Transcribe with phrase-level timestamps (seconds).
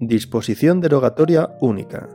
[0.00, 2.10] Disposición derogatoria única.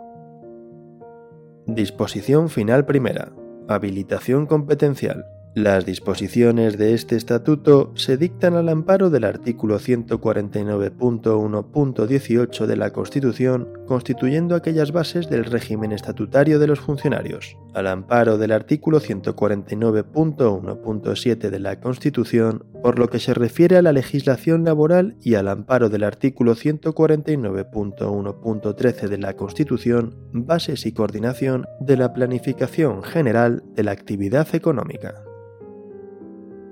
[1.66, 3.33] Disposición final primera.
[3.69, 5.25] Habilitación competencial.
[5.56, 13.66] Las disposiciones de este estatuto se dictan al amparo del artículo 149.1.18 de la Constitución,
[13.87, 21.59] constituyendo aquellas bases del régimen estatutario de los funcionarios, al amparo del artículo 149.1.7 de
[21.59, 26.05] la Constitución, por lo que se refiere a la legislación laboral y al amparo del
[26.05, 34.55] artículo 149.1.13 de la Constitución, bases y coordinación de la planificación general de la actividad
[34.55, 35.25] económica.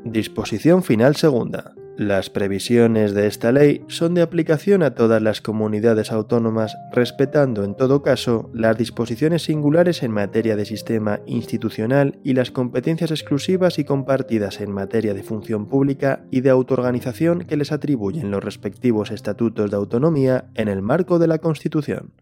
[0.04, 1.72] Disposición final segunda.
[1.96, 7.74] Las previsiones de esta ley son de aplicación a todas las comunidades autónomas, respetando en
[7.74, 13.84] todo caso las disposiciones singulares en materia de sistema institucional y las competencias exclusivas y
[13.84, 19.70] compartidas en materia de función pública y de autoorganización que les atribuyen los respectivos estatutos
[19.70, 22.12] de autonomía en el marco de la Constitución.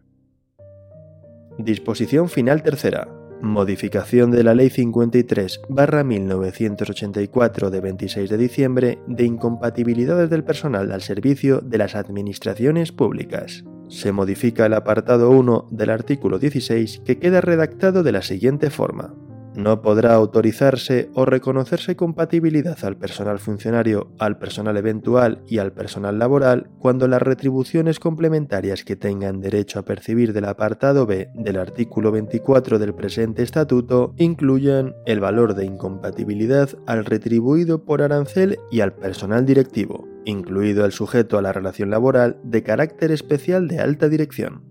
[1.57, 10.45] Disposición final tercera modificación de la Ley 53-1984 de 26 de diciembre de incompatibilidades del
[10.45, 13.63] personal al servicio de las administraciones públicas.
[13.89, 19.13] Se modifica el apartado 1 del artículo 16 que queda redactado de la siguiente forma
[19.55, 26.19] no podrá autorizarse o reconocerse compatibilidad al personal funcionario, al personal eventual y al personal
[26.19, 32.11] laboral cuando las retribuciones complementarias que tengan derecho a percibir del apartado B del artículo
[32.11, 38.93] 24 del presente estatuto incluyan el valor de incompatibilidad al retribuido por arancel y al
[38.93, 44.63] personal directivo, incluido el sujeto a la relación laboral de carácter especial de alta dirección.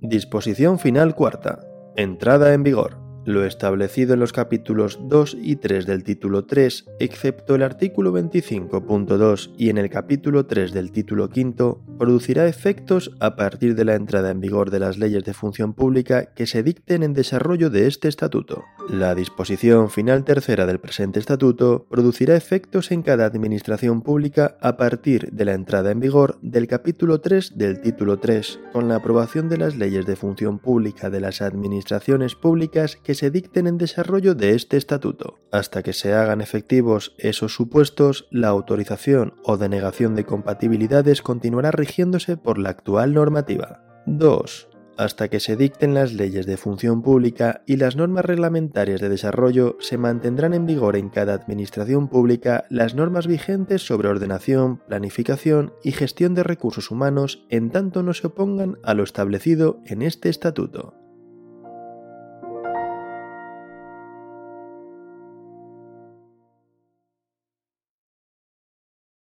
[0.00, 1.60] Disposición final cuarta.
[1.96, 3.05] Entrada en vigor.
[3.26, 9.50] Lo establecido en los capítulos 2 y 3 del título 3, excepto el artículo 25.2
[9.58, 14.30] y en el capítulo 3 del título 5, producirá efectos a partir de la entrada
[14.30, 18.06] en vigor de las leyes de función pública que se dicten en desarrollo de este
[18.06, 18.64] estatuto.
[18.88, 25.32] La disposición final tercera del presente estatuto producirá efectos en cada administración pública a partir
[25.32, 29.56] de la entrada en vigor del capítulo 3 del título 3, con la aprobación de
[29.56, 34.54] las leyes de función pública de las administraciones públicas que se dicten en desarrollo de
[34.54, 35.40] este estatuto.
[35.50, 42.36] Hasta que se hagan efectivos esos supuestos, la autorización o denegación de compatibilidades continuará rigiéndose
[42.36, 43.82] por la actual normativa.
[44.06, 49.08] 2 hasta que se dicten las leyes de función pública y las normas reglamentarias de
[49.08, 55.72] desarrollo, se mantendrán en vigor en cada administración pública las normas vigentes sobre ordenación, planificación
[55.82, 60.28] y gestión de recursos humanos en tanto no se opongan a lo establecido en este
[60.28, 61.05] estatuto.